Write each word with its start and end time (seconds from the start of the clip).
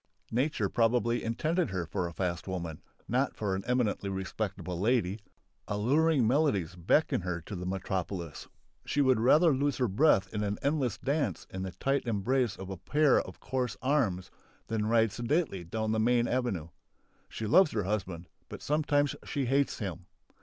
Nature 0.31 0.67
probably 0.67 1.23
intended 1.23 1.69
her 1.69 1.85
for 1.85 2.07
a 2.07 2.11
fast 2.11 2.47
woman, 2.47 2.81
not 3.07 3.35
for 3.35 3.53
an 3.53 3.63
eminently 3.67 4.09
respectable 4.09 4.79
lady. 4.79 5.19
Alluring 5.67 6.25
melodies 6.25 6.75
beckon 6.75 7.21
her 7.21 7.39
to 7.41 7.55
the 7.55 7.67
metropolis. 7.67 8.47
She 8.83 8.99
would 8.99 9.19
rather 9.19 9.53
lose 9.53 9.77
her 9.77 9.87
breath 9.87 10.27
in 10.33 10.41
an 10.41 10.57
endless 10.63 10.97
dance 10.97 11.45
in 11.51 11.61
the 11.61 11.71
tight 11.73 12.07
embrace 12.07 12.55
of 12.55 12.71
a 12.71 12.77
pair 12.77 13.21
of 13.21 13.39
coarse 13.39 13.77
arms 13.83 14.31
than 14.69 14.87
ride 14.87 15.11
sedately 15.11 15.63
down 15.63 15.91
the 15.91 15.99
main 15.99 16.27
avenue. 16.27 16.69
She 17.29 17.45
loves 17.45 17.69
her 17.73 17.83
husband, 17.83 18.27
but 18.49 18.63
sometimes 18.63 19.15
she 19.25 19.45
hates 19.45 19.77
him. 19.77 20.07